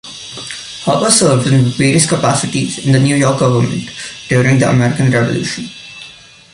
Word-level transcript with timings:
Harpur 0.83 1.11
served 1.11 1.45
in 1.45 1.65
various 1.65 2.09
capacities 2.09 2.83
in 2.87 2.91
the 2.91 2.99
New 2.99 3.15
York 3.15 3.37
government 3.37 3.87
during 4.29 4.57
the 4.57 4.67
American 4.67 5.11
Revolution. 5.11 5.69